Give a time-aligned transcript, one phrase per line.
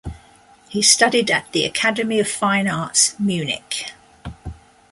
[0.67, 3.91] He studied at the Academy of Fine Arts, Munich.